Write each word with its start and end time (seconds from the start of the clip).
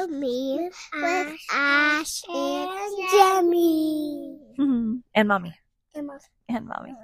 to 0.00 0.12
me 0.12 0.70
with 0.94 1.38
Ash 1.52 2.22
and 2.28 3.10
Gemma. 3.10 4.38
Mm-hmm. 4.58 4.96
and 5.14 5.28
mommy. 5.28 5.54
And 5.94 6.06
my 6.06 6.18
And 6.48 6.66
mommy. 6.66 6.94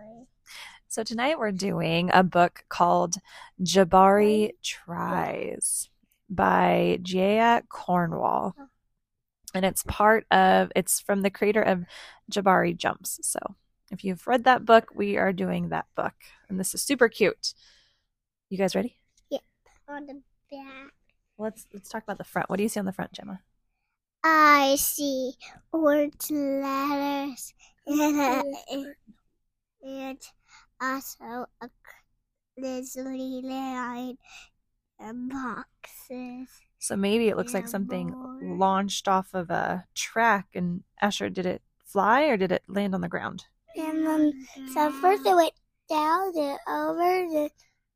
So 0.88 1.03
tonight 1.03 1.38
we're 1.38 1.53
doing 1.53 2.11
a 2.12 2.23
book 2.23 2.64
called 2.69 3.16
Jabari 3.61 4.52
Tries 4.62 5.91
by 6.30 6.98
Gaia 7.02 7.62
Cornwall. 7.69 8.55
Oh. 8.59 8.66
And 9.55 9.65
it's 9.65 9.83
part 9.87 10.27
of 10.30 10.73
it's 10.74 11.01
from 11.01 11.23
the 11.23 11.30
creator 11.30 11.62
of 11.62 11.84
Jabari 12.30 12.77
Jumps. 12.77 13.19
So 13.23 13.38
if 13.91 14.05
you've 14.05 14.27
read 14.27 14.45
that 14.45 14.65
book, 14.65 14.88
we 14.95 15.16
are 15.16 15.33
doing 15.33 15.69
that 15.69 15.87
book. 15.95 16.15
And 16.48 16.59
this 16.59 16.74
is 16.74 16.83
super 16.83 17.09
cute. 17.09 17.52
You 18.48 18.59
guys 18.59 18.74
ready? 18.74 18.97
Yep. 19.30 19.42
On 19.88 20.06
the 20.06 20.23
back. 20.51 20.95
Let's 21.38 21.66
let's 21.72 21.88
talk 21.88 22.02
about 22.02 22.18
the 22.18 22.24
front. 22.24 22.48
What 22.48 22.56
do 22.56 22.62
you 22.62 22.68
see 22.68 22.80
on 22.80 22.86
the 22.86 22.92
front, 22.92 23.12
Gemma? 23.12 23.40
I 24.24 24.76
see 24.76 25.34
orange 25.72 26.30
letters, 26.30 27.54
and, 27.86 28.56
and 29.82 30.18
also 30.80 31.46
a 31.60 31.70
grizzly 32.59 33.42
line 33.42 34.18
and 34.98 35.30
boxes. 35.30 36.48
So 36.78 36.96
maybe 36.96 37.28
it 37.28 37.37
looks 37.37 37.54
like 37.54 37.68
something 37.68 38.10
more. 38.10 38.56
launched 38.59 39.09
off 39.09 39.34
of 39.34 39.50
a 39.50 39.84
track 39.95 40.48
and 40.54 40.82
Asher, 41.00 41.30
did 41.30 41.46
it 41.46 41.62
fly 41.84 42.24
or 42.24 42.37
did 42.37 42.52
it 42.52 42.62
land 42.68 42.95
on 42.95 43.00
the 43.00 43.09
ground? 43.09 43.45
And 43.76 44.06
then, 44.06 44.46
so 44.73 44.90
first 45.00 45.26
it 45.26 45.34
went 45.34 45.52
down, 45.88 46.32
then 46.34 46.56
over, 46.68 47.26
then 47.32 47.50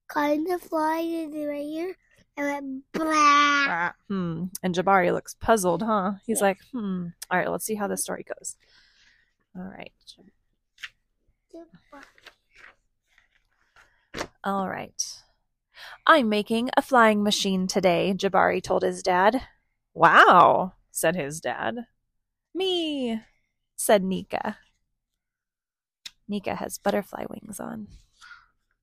kind 0.08 0.48
of 0.50 0.60
flying 0.60 1.12
in 1.12 1.30
the 1.30 1.78
air, 1.78 1.96
and 2.40 2.64
went 2.64 2.92
blah. 2.92 3.12
Ah, 3.72 3.94
Hmm. 4.08 4.44
And 4.62 4.74
Jabari 4.74 5.12
looks 5.12 5.34
puzzled, 5.34 5.82
huh? 5.82 6.12
He's 6.26 6.38
Yeah. 6.40 6.44
like, 6.46 6.58
hmm. 6.72 7.08
All 7.30 7.38
right, 7.38 7.50
let's 7.50 7.64
see 7.64 7.74
how 7.76 7.86
this 7.86 8.02
story 8.02 8.24
goes. 8.24 8.56
All 9.56 9.62
right. 9.64 9.92
All 14.42 14.68
right. 14.68 15.22
I'm 16.06 16.28
making 16.28 16.70
a 16.76 16.82
flying 16.82 17.22
machine 17.22 17.66
today, 17.66 18.14
Jabari 18.16 18.62
told 18.62 18.82
his 18.82 19.02
dad. 19.02 19.42
Wow, 19.94 20.74
said 20.90 21.16
his 21.16 21.40
dad. 21.40 21.86
Me, 22.54 23.20
said 23.76 24.02
Nika. 24.02 24.58
Nika 26.28 26.54
has 26.54 26.78
butterfly 26.78 27.24
wings 27.28 27.58
on. 27.60 27.88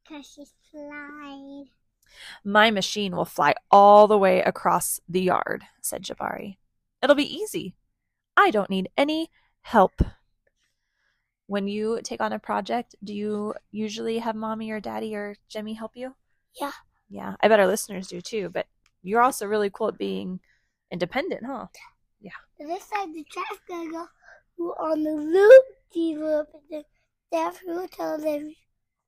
Cause 0.08 0.32
she's 0.36 0.54
flying. 0.72 1.70
My 2.44 2.72
machine 2.72 3.16
will 3.16 3.26
fly 3.26 3.54
all 3.72 4.08
the 4.08 4.18
way 4.18 4.42
across 4.42 5.00
the 5.08 5.22
yard, 5.22 5.64
said 5.82 6.04
Jabari. 6.04 6.58
It'll 7.02 7.16
be 7.16 7.36
easy. 7.36 7.76
I 8.36 8.52
don't 8.52 8.70
need 8.70 8.90
any 8.98 9.30
help. 9.62 10.02
When 11.48 11.68
you 11.68 12.02
take 12.04 12.22
on 12.22 12.34
a 12.34 12.40
project, 12.40 12.96
do 13.04 13.14
you 13.14 13.54
usually 13.72 14.20
have 14.20 14.36
mommy 14.36 14.70
or 14.72 14.80
daddy 14.80 15.16
or 15.16 15.36
Jimmy 15.48 15.74
help 15.74 15.92
you? 15.96 16.16
Yeah. 16.60 16.72
Yeah, 17.10 17.36
I 17.42 17.48
bet 17.48 17.60
our 17.60 17.68
listeners 17.68 18.08
do 18.08 18.20
too, 18.20 18.50
but 18.50 18.68
you're 19.02 19.22
also 19.22 19.46
really 19.46 19.70
cool 19.70 19.88
at 19.88 19.98
being 19.98 20.42
independent, 20.92 21.46
huh? 21.46 21.68
Yeah. 22.20 22.32
This 22.60 22.84
side 22.84 23.14
the 23.14 23.24
track's 23.24 23.62
gonna 23.68 23.92
go 23.92 24.08
on 24.80 25.04
the 25.04 25.12
loop, 25.12 25.64
de 25.94 26.16
loop, 26.16 26.48
and 26.54 26.64
then 26.70 26.84
that's 27.32 27.60
who 27.60 27.88
tell 27.88 28.18
them 28.18 28.54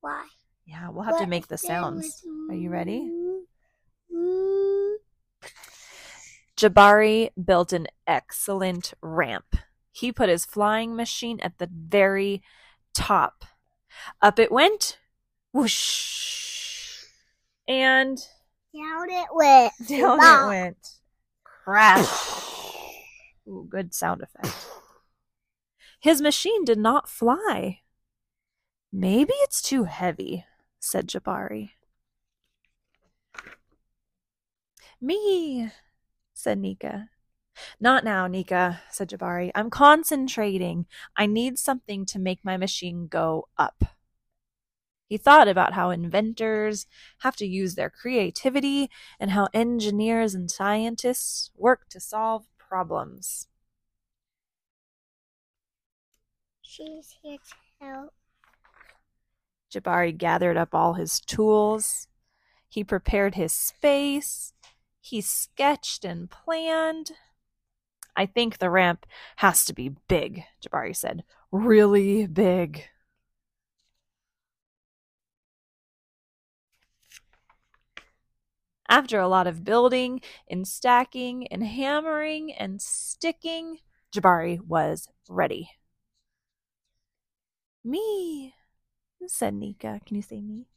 why. 0.01 0.27
Yeah, 0.69 0.89
we'll 0.89 1.03
have 1.03 1.17
to 1.17 1.25
make 1.25 1.47
the 1.47 1.57
sounds. 1.57 2.23
Are 2.47 2.55
you 2.55 2.69
ready? 2.69 3.09
Jabari 6.55 7.29
built 7.43 7.73
an 7.73 7.87
excellent 8.05 8.93
ramp. 9.01 9.55
He 9.91 10.11
put 10.11 10.29
his 10.29 10.45
flying 10.45 10.95
machine 10.95 11.39
at 11.41 11.57
the 11.57 11.67
very 11.73 12.43
top. 12.93 13.45
Up 14.21 14.37
it 14.37 14.51
went, 14.51 14.99
whoosh, 15.51 17.03
and 17.67 18.19
Down 18.73 19.09
it 19.09 19.27
went. 19.31 19.73
down 19.87 20.19
Bop. 20.19 20.43
it 20.43 20.47
went. 20.49 20.87
Crash. 21.43 22.35
Ooh, 23.47 23.65
good 23.67 23.95
sound 23.95 24.21
effect. 24.21 24.55
His 25.99 26.21
machine 26.21 26.63
did 26.63 26.77
not 26.77 27.09
fly. 27.09 27.79
Maybe 28.93 29.33
it's 29.37 29.61
too 29.63 29.85
heavy, 29.85 30.45
said 30.79 31.07
Jabari. 31.07 31.71
Me, 35.01 35.71
said 36.33 36.57
Nika. 36.57 37.09
Not 37.79 38.03
now, 38.03 38.27
Nika, 38.27 38.81
said 38.89 39.09
Jabari. 39.09 39.51
I'm 39.55 39.69
concentrating. 39.69 40.85
I 41.15 41.25
need 41.25 41.59
something 41.59 42.05
to 42.07 42.19
make 42.19 42.39
my 42.43 42.57
machine 42.57 43.07
go 43.07 43.47
up. 43.57 43.83
He 45.07 45.17
thought 45.17 45.47
about 45.47 45.73
how 45.73 45.89
inventors 45.89 46.85
have 47.19 47.35
to 47.37 47.45
use 47.45 47.75
their 47.75 47.89
creativity 47.89 48.89
and 49.19 49.31
how 49.31 49.47
engineers 49.53 50.35
and 50.35 50.49
scientists 50.51 51.51
work 51.57 51.89
to 51.89 51.99
solve 51.99 52.45
problems. 52.57 53.47
She's 56.61 57.15
here 57.23 57.37
to 57.37 57.85
help. 57.85 58.13
Jabari 59.73 60.17
gathered 60.17 60.57
up 60.57 60.73
all 60.73 60.93
his 60.93 61.19
tools. 61.19 62.07
He 62.67 62.83
prepared 62.83 63.35
his 63.35 63.53
space. 63.53 64.53
He 65.01 65.21
sketched 65.21 66.05
and 66.05 66.29
planned. 66.29 67.11
I 68.15 68.25
think 68.25 68.57
the 68.57 68.69
ramp 68.69 69.05
has 69.37 69.65
to 69.65 69.73
be 69.73 69.95
big, 70.07 70.43
Jabari 70.61 70.95
said. 70.95 71.23
Really 71.51 72.27
big. 72.27 72.85
After 78.89 79.19
a 79.19 79.27
lot 79.27 79.45
of 79.45 79.63
building 79.63 80.19
and 80.49 80.67
stacking 80.67 81.45
and 81.47 81.63
hammering 81.63 82.51
and 82.51 82.81
sticking, 82.81 83.77
Jabari 84.11 84.59
was 84.59 85.07
ready. 85.29 85.69
Me, 87.83 88.55
said 89.27 89.53
Nika. 89.53 90.01
Can 90.05 90.15
you 90.15 90.21
say 90.21 90.41
me? 90.41 90.67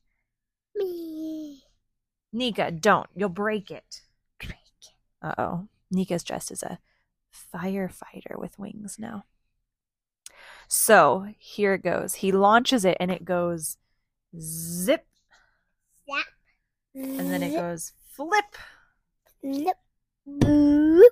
Me. 0.75 1.65
Nika, 2.33 2.71
don't. 2.71 3.09
You'll 3.15 3.29
break 3.29 3.71
it. 3.71 4.03
Break. 4.39 4.57
Uh 5.21 5.35
oh. 5.39 5.69
Nika's 5.91 6.25
dressed 6.25 6.51
as 6.51 6.63
a 6.63 6.79
firefighter 7.55 8.39
with 8.39 8.59
wings 8.59 8.97
now. 8.99 9.25
So 10.69 11.27
here 11.39 11.75
it 11.75 11.83
goes. 11.83 12.15
He 12.15 12.33
launches 12.33 12.85
it 12.85 12.97
and 12.99 13.11
it 13.11 13.25
goes 13.25 13.77
zip, 14.39 15.07
Zap. 16.07 16.25
and 16.95 17.31
then 17.31 17.43
it 17.43 17.53
goes 17.53 17.93
flip. 18.11 18.57
Boop. 19.45 21.03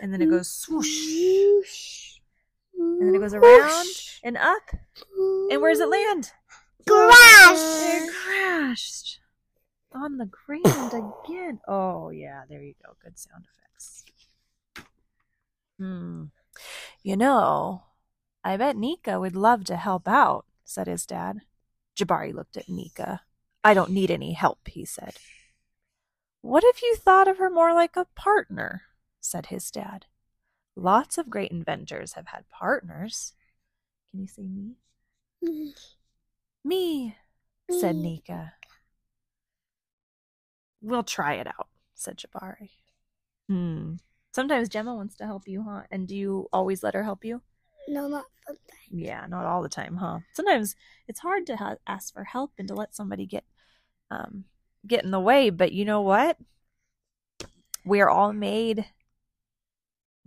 and 0.00 0.12
then 0.12 0.22
it 0.22 0.30
goes 0.30 0.48
swoosh. 0.48 2.20
And 3.00 3.08
then 3.08 3.14
it 3.14 3.18
goes 3.18 3.34
around 3.34 3.86
and 4.22 4.36
up. 4.36 4.70
And 5.50 5.60
where 5.60 5.72
does 5.72 5.80
it 5.80 5.88
land? 5.88 6.32
Crashed. 6.86 7.94
It 7.94 8.10
crashed 8.12 9.20
on 9.94 10.18
the 10.18 10.26
ground 10.26 10.92
again. 10.92 11.60
Oh, 11.68 12.10
yeah, 12.10 12.42
there 12.48 12.62
you 12.62 12.74
go. 12.84 12.92
Good 13.02 13.18
sound 13.18 13.44
effects. 13.44 14.04
Hmm. 15.78 16.24
You 17.02 17.16
know, 17.16 17.84
I 18.44 18.56
bet 18.56 18.76
Nika 18.76 19.20
would 19.20 19.36
love 19.36 19.64
to 19.64 19.76
help 19.76 20.08
out, 20.08 20.46
said 20.64 20.86
his 20.86 21.06
dad. 21.06 21.40
Jabari 21.96 22.32
looked 22.32 22.56
at 22.56 22.68
Nika. 22.68 23.22
I 23.64 23.74
don't 23.74 23.90
need 23.90 24.10
any 24.10 24.32
help, 24.32 24.66
he 24.66 24.84
said. 24.84 25.16
What 26.40 26.64
if 26.64 26.82
you 26.82 26.96
thought 26.96 27.28
of 27.28 27.38
her 27.38 27.50
more 27.50 27.72
like 27.72 27.96
a 27.96 28.06
partner? 28.16 28.82
said 29.20 29.46
his 29.46 29.70
dad. 29.70 30.06
Lots 30.74 31.18
of 31.18 31.28
great 31.30 31.50
inventors 31.50 32.14
have 32.14 32.28
had 32.28 32.48
partners. 32.48 33.34
Can 34.10 34.20
you 34.20 34.26
say 34.26 34.42
me? 34.42 34.76
Me. 35.42 35.74
Me, 36.64 37.16
said 37.68 37.96
Nika. 37.96 38.54
We'll 40.80 41.02
try 41.02 41.34
it 41.34 41.46
out, 41.46 41.68
said 41.94 42.18
Jabari. 42.18 42.70
Hmm. 43.48 43.94
Sometimes 44.32 44.68
Gemma 44.68 44.94
wants 44.94 45.16
to 45.16 45.26
help 45.26 45.46
you, 45.46 45.62
huh? 45.62 45.82
And 45.90 46.08
do 46.08 46.16
you 46.16 46.48
always 46.52 46.82
let 46.82 46.94
her 46.94 47.02
help 47.02 47.24
you? 47.24 47.42
No, 47.88 48.08
not 48.08 48.24
sometimes. 48.46 48.68
Yeah, 48.90 49.26
not 49.28 49.44
all 49.44 49.62
the 49.62 49.68
time, 49.68 49.96
huh? 49.96 50.20
Sometimes 50.32 50.76
it's 51.08 51.20
hard 51.20 51.46
to 51.46 51.56
ha- 51.56 51.76
ask 51.86 52.14
for 52.14 52.24
help 52.24 52.52
and 52.58 52.68
to 52.68 52.74
let 52.74 52.94
somebody 52.94 53.26
get 53.26 53.44
um 54.10 54.44
get 54.86 55.04
in 55.04 55.10
the 55.10 55.20
way, 55.20 55.50
but 55.50 55.72
you 55.72 55.84
know 55.84 56.00
what? 56.00 56.38
We're 57.84 58.08
all 58.08 58.32
made 58.32 58.86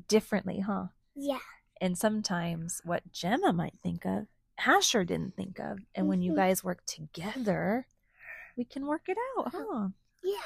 differently, 0.07 0.59
huh? 0.59 0.87
Yeah. 1.15 1.39
And 1.81 1.97
sometimes 1.97 2.81
what 2.83 3.11
Gemma 3.11 3.53
might 3.53 3.75
think 3.81 4.05
of, 4.05 4.27
Asher 4.65 5.03
didn't 5.03 5.35
think 5.35 5.59
of. 5.59 5.79
And 5.93 6.07
when 6.07 6.21
you 6.21 6.31
Mhm. 6.31 6.37
guys 6.37 6.63
work 6.63 6.85
together, 6.85 7.87
we 8.55 8.63
can 8.63 8.85
work 8.87 9.09
it 9.09 9.17
out, 9.37 9.51
huh? 9.53 9.89
Yeah. 10.23 10.37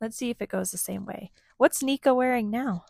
Let's 0.00 0.16
see 0.16 0.30
if 0.30 0.40
it 0.40 0.48
goes 0.48 0.70
the 0.70 0.78
same 0.78 1.04
way. 1.04 1.32
What's 1.58 1.82
Nika 1.82 2.14
wearing 2.14 2.50
now? 2.50 2.86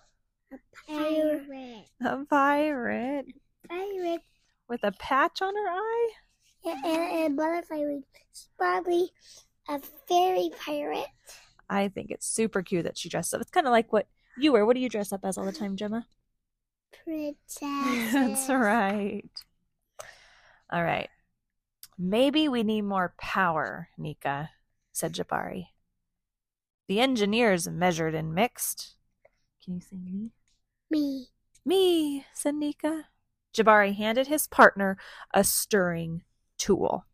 A 0.53 0.59
pirate. 0.87 1.87
A 2.01 2.25
pirate 2.27 3.27
Pirate. 3.69 4.23
with 4.69 4.85
a 4.85 4.93
patch 4.93 5.43
on 5.43 5.55
her 5.57 5.69
eye? 5.69 6.11
Yeah, 6.65 6.77
and, 6.85 6.97
and 7.27 7.37
butterfly 7.37 7.79
wings. 7.79 8.05
Probably 8.59 9.11
a 9.69 9.81
fairy 10.07 10.51
pirate. 10.59 11.09
I 11.69 11.89
think 11.89 12.11
it's 12.11 12.27
super 12.27 12.63
cute 12.63 12.85
that 12.85 12.97
she 12.97 13.09
dressed 13.09 13.35
up. 13.35 13.41
It's 13.41 13.51
kind 13.51 13.67
of 13.67 13.73
like 13.73 13.93
what 13.93 14.07
you 14.39 14.53
wear. 14.53 14.65
What 14.65 14.75
do 14.75 14.81
you 14.81 14.89
dress 14.89 15.13
up 15.13 15.25
as 15.25 15.39
all 15.39 15.45
the 15.45 15.53
time, 15.53 15.77
Gemma? 15.77 16.07
Princess. 17.05 17.61
That's 18.13 18.49
right. 18.49 19.31
All 20.71 20.83
right. 20.83 21.09
Maybe 21.99 22.49
we 22.49 22.63
need 22.63 22.83
more 22.83 23.15
power, 23.19 23.89
Nika, 23.99 24.51
said 24.93 25.15
Jabari. 25.15 25.69
The 26.87 27.01
engineers 27.01 27.69
measured 27.69 28.15
and 28.15 28.35
mixed. 28.35 28.95
Can 29.65 29.75
you 29.75 29.81
say 29.81 29.97
me? 29.97 30.31
Me. 30.91 31.27
Me, 31.65 32.25
said 32.33 32.55
Nika. 32.55 33.07
Jabari 33.55 33.95
handed 33.97 34.29
his 34.29 34.47
partner 34.47 34.97
a 35.35 35.43
stirring 35.43 36.23
tool. 36.57 37.05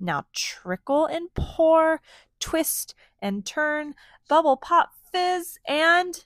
Now 0.00 0.24
trickle 0.32 1.06
and 1.06 1.32
pour, 1.34 2.00
twist 2.40 2.94
and 3.20 3.44
turn, 3.44 3.94
bubble 4.28 4.56
pop 4.56 4.90
fizz, 5.12 5.58
and 5.68 6.24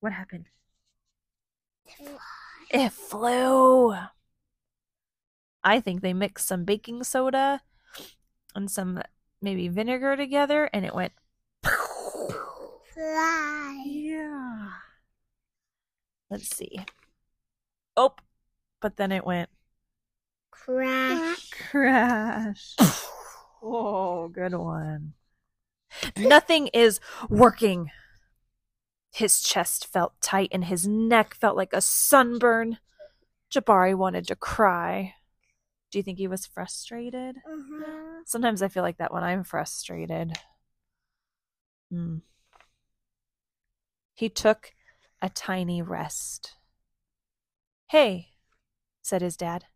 what 0.00 0.12
happened? 0.12 0.46
It 2.70 2.92
flew. 2.92 3.94
I 5.64 5.80
think 5.80 6.00
they 6.00 6.12
mixed 6.12 6.46
some 6.48 6.64
baking 6.64 7.04
soda 7.04 7.60
and 8.54 8.70
some 8.70 9.00
maybe 9.40 9.68
vinegar 9.68 10.16
together 10.16 10.68
and 10.72 10.84
it 10.84 10.94
went 10.94 11.12
Fly. 12.92 13.82
Yeah. 13.86 14.68
Let's 16.30 16.54
see. 16.54 16.80
Oh, 17.96 18.14
but 18.80 18.96
then 18.96 19.12
it 19.12 19.24
went 19.24 19.50
Crash. 20.50 21.50
crash. 21.50 22.76
Oh, 23.64 24.26
good 24.26 24.56
one. 24.56 25.12
Nothing 26.16 26.68
is 26.68 27.00
working. 27.28 27.90
His 29.12 29.42
chest 29.42 29.86
felt 29.86 30.20
tight 30.20 30.48
and 30.52 30.64
his 30.64 30.86
neck 30.86 31.34
felt 31.34 31.56
like 31.56 31.72
a 31.72 31.80
sunburn. 31.80 32.78
Jabari 33.52 33.94
wanted 33.94 34.26
to 34.28 34.36
cry. 34.36 35.14
Do 35.90 35.98
you 35.98 36.02
think 36.02 36.16
he 36.18 36.28
was 36.28 36.46
frustrated? 36.46 37.36
Uh-huh. 37.46 38.22
Sometimes 38.24 38.62
I 38.62 38.68
feel 38.68 38.82
like 38.82 38.96
that 38.96 39.12
when 39.12 39.22
I'm 39.22 39.44
frustrated. 39.44 40.32
Hmm. 41.90 42.18
He 44.14 44.30
took 44.30 44.72
a 45.20 45.28
tiny 45.28 45.82
rest. 45.82 46.54
Hey, 47.88 48.28
said 49.02 49.20
his 49.20 49.36
dad. 49.36 49.66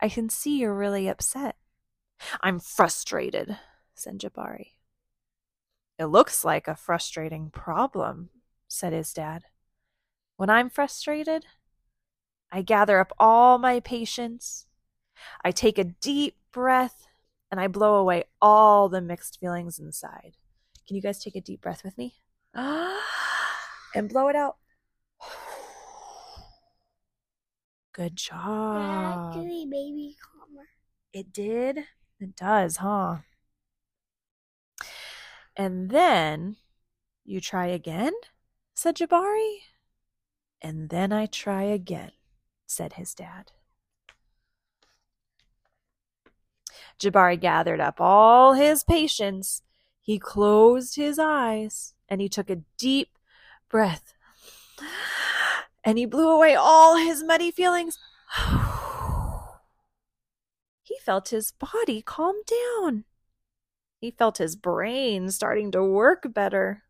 I 0.00 0.10
can 0.10 0.28
see 0.28 0.58
you're 0.58 0.74
really 0.74 1.08
upset. 1.08 1.56
I'm 2.42 2.60
frustrated, 2.60 3.56
said 3.94 4.18
Jabari. 4.18 4.73
It 5.98 6.06
looks 6.06 6.44
like 6.44 6.66
a 6.66 6.74
frustrating 6.74 7.50
problem, 7.50 8.30
said 8.68 8.92
his 8.92 9.12
dad. 9.12 9.44
When 10.36 10.50
I'm 10.50 10.68
frustrated, 10.68 11.44
I 12.50 12.62
gather 12.62 12.98
up 12.98 13.12
all 13.18 13.58
my 13.58 13.80
patience. 13.80 14.66
I 15.44 15.52
take 15.52 15.78
a 15.78 15.84
deep 15.84 16.36
breath 16.52 17.06
and 17.50 17.60
I 17.60 17.68
blow 17.68 17.96
away 17.96 18.24
all 18.42 18.88
the 18.88 19.00
mixed 19.00 19.38
feelings 19.38 19.78
inside. 19.78 20.36
Can 20.86 20.96
you 20.96 21.02
guys 21.02 21.22
take 21.22 21.36
a 21.36 21.40
deep 21.40 21.60
breath 21.60 21.84
with 21.84 21.96
me? 21.96 22.14
and 22.54 24.08
blow 24.08 24.28
it 24.28 24.36
out. 24.36 24.56
Good 27.92 28.16
job. 28.16 29.36
made 29.36 29.94
me 29.94 30.16
calmer. 30.20 30.66
It 31.12 31.32
did? 31.32 31.78
It 32.18 32.34
does, 32.34 32.78
huh? 32.78 33.18
And 35.56 35.90
then 35.90 36.56
you 37.24 37.40
try 37.40 37.66
again, 37.66 38.12
said 38.74 38.96
Jabari. 38.96 39.58
And 40.60 40.88
then 40.88 41.12
I 41.12 41.26
try 41.26 41.62
again, 41.62 42.12
said 42.66 42.94
his 42.94 43.14
dad. 43.14 43.52
Jabari 46.98 47.40
gathered 47.40 47.80
up 47.80 48.00
all 48.00 48.54
his 48.54 48.84
patience. 48.84 49.62
He 50.00 50.18
closed 50.18 50.96
his 50.96 51.18
eyes 51.18 51.94
and 52.08 52.20
he 52.20 52.28
took 52.28 52.50
a 52.50 52.62
deep 52.78 53.18
breath. 53.68 54.14
And 55.84 55.98
he 55.98 56.06
blew 56.06 56.30
away 56.30 56.54
all 56.54 56.96
his 56.96 57.22
muddy 57.22 57.50
feelings. 57.50 57.98
He 60.86 60.98
felt 60.98 61.30
his 61.30 61.50
body 61.50 62.02
calm 62.02 62.36
down. 62.46 63.04
He 64.04 64.10
felt 64.10 64.36
his 64.36 64.54
brain 64.54 65.30
starting 65.30 65.70
to 65.70 65.82
work 65.82 66.26
better. 66.34 66.82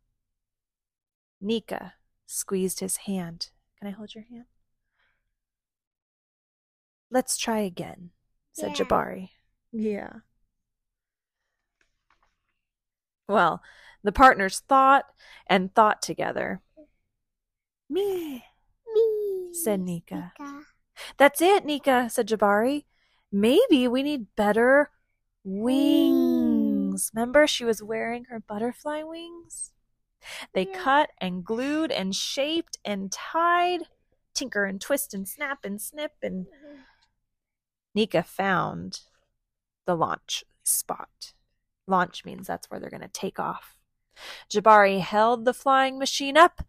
Nika 1.41 1.95
squeezed 2.27 2.81
his 2.81 2.97
hand. 3.07 3.51
Can 3.79 3.87
I 3.87 3.93
hold 3.93 4.17
your 4.17 4.25
hand? 4.25 4.47
Let's 7.13 7.39
try 7.39 7.61
again, 7.61 8.11
said 8.53 8.71
Yeah. 8.77 8.85
Jabari. 8.85 9.31
Yeah. 9.71 10.13
Well, 13.29 13.63
the 14.03 14.11
partners 14.11 14.59
thought 14.67 15.05
and 15.47 15.73
thought 15.73 16.03
together. 16.03 16.63
Me, 17.89 18.45
Me. 18.93 19.51
said 19.53 19.79
Nika. 19.79 20.33
Nika. 20.41 20.63
That's 21.17 21.41
it, 21.41 21.65
Nika, 21.65 22.11
said 22.11 22.27
Jabari. 22.27 22.87
Maybe 23.31 23.87
we 23.87 24.03
need 24.03 24.35
better 24.35 24.91
wings. 25.45 26.24
Remember, 27.15 27.47
she 27.47 27.65
was 27.65 27.83
wearing 27.83 28.25
her 28.25 28.41
butterfly 28.41 29.03
wings? 29.03 29.73
They 30.53 30.67
Yeah. 30.67 30.83
cut 30.83 31.11
and 31.21 31.45
glued 31.45 31.93
and 31.93 32.15
shaped 32.15 32.79
and 32.85 33.13
tied, 33.13 33.89
tinker 34.33 34.65
and 34.65 34.81
twist 34.81 35.13
and 35.15 35.29
snap 35.29 35.65
and 35.65 35.81
snip. 35.81 36.13
And 36.23 36.47
mm-hmm. 36.47 36.81
Nika 37.95 38.23
found 38.23 39.01
the 39.87 39.95
launch 39.95 40.45
spot. 40.65 41.35
Launch 41.87 42.25
means 42.25 42.47
that's 42.47 42.71
where 42.71 42.81
they're 42.81 42.91
going 42.91 43.03
to 43.03 43.09
take 43.09 43.39
off. 43.39 43.77
Jabari 44.51 45.01
held 45.01 45.45
the 45.45 45.53
flying 45.55 45.99
machine 45.99 46.37
up, 46.37 46.63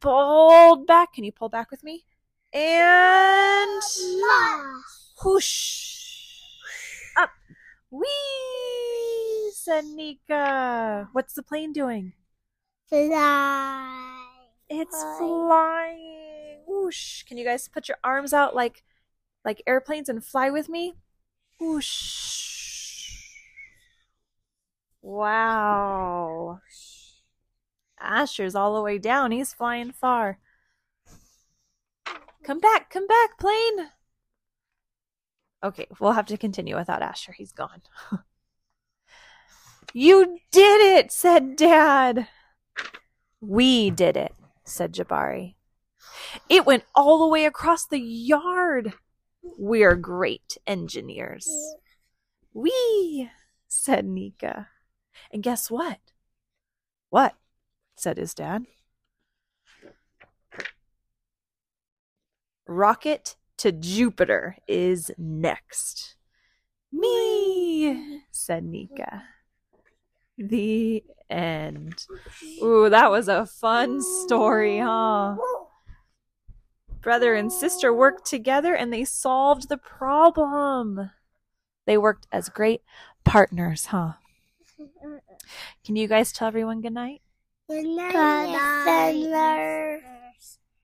pulled 0.00 0.86
back. 0.86 1.14
Can 1.14 1.24
you 1.24 1.32
pull 1.32 1.48
back 1.48 1.70
with 1.70 1.82
me? 1.82 2.04
And 2.52 3.70
Lost. 3.70 5.14
whoosh 5.24 5.96
up. 7.16 7.30
Whee! 7.90 8.97
Said 9.68 9.84
Nika. 9.84 11.10
What's 11.12 11.34
the 11.34 11.42
plane 11.42 11.74
doing? 11.74 12.14
Fly. 12.88 14.24
It's 14.70 15.02
Flying. 15.02 15.18
flying. 15.18 16.58
Whoosh. 16.66 17.22
Can 17.24 17.36
you 17.36 17.44
guys 17.44 17.68
put 17.68 17.86
your 17.86 17.98
arms 18.02 18.32
out 18.32 18.54
like 18.56 18.82
like 19.44 19.62
airplanes 19.66 20.08
and 20.08 20.24
fly 20.24 20.48
with 20.48 20.70
me? 20.70 20.94
Whoosh. 21.60 23.10
Wow. 25.02 26.60
Asher's 28.00 28.54
all 28.54 28.74
the 28.74 28.82
way 28.82 28.96
down. 28.96 29.32
He's 29.32 29.52
flying 29.52 29.92
far. 29.92 30.38
Come 32.42 32.60
back, 32.60 32.88
come 32.88 33.06
back, 33.06 33.38
plane. 33.38 33.90
Okay, 35.62 35.86
we'll 36.00 36.12
have 36.12 36.26
to 36.26 36.38
continue 36.38 36.74
without 36.74 37.02
Asher. 37.02 37.32
He's 37.32 37.52
gone. 37.52 37.82
you 39.92 40.38
did 40.50 40.80
it, 40.98 41.12
said 41.12 41.56
Dad. 41.56 42.28
We 43.40 43.90
did 43.90 44.16
it, 44.16 44.32
said 44.64 44.92
Jabari. 44.92 45.54
It 46.48 46.66
went 46.66 46.84
all 46.94 47.18
the 47.18 47.26
way 47.26 47.44
across 47.44 47.86
the 47.86 48.00
yard. 48.00 48.94
We're 49.42 49.94
great 49.96 50.58
engineers. 50.66 51.48
We, 52.52 53.30
said 53.66 54.04
Nika. 54.04 54.68
And 55.32 55.42
guess 55.42 55.70
what? 55.70 55.98
What? 57.10 57.34
said 57.96 58.16
his 58.16 58.34
dad. 58.34 58.64
Rocket 62.66 63.36
to 63.56 63.72
Jupiter 63.72 64.56
is 64.68 65.10
next. 65.16 66.16
Me, 66.92 68.22
said 68.30 68.64
Nika. 68.64 69.24
The 70.38 71.02
end. 71.28 72.06
Ooh, 72.62 72.88
that 72.88 73.10
was 73.10 73.28
a 73.28 73.46
fun 73.46 74.00
story, 74.24 74.78
huh? 74.78 75.36
Brother 77.00 77.34
and 77.34 77.52
sister 77.52 77.92
worked 77.92 78.26
together 78.26 78.74
and 78.74 78.92
they 78.92 79.04
solved 79.04 79.68
the 79.68 79.78
problem. 79.78 81.10
They 81.86 81.98
worked 81.98 82.26
as 82.32 82.48
great 82.48 82.82
partners, 83.24 83.86
huh? 83.86 84.14
Can 85.84 85.96
you 85.96 86.06
guys 86.06 86.32
tell 86.32 86.48
everyone 86.48 86.80
good 86.80 86.92
night? 86.92 87.22
Good 87.68 87.86
night, 87.86 88.84
Thunder. 88.84 90.02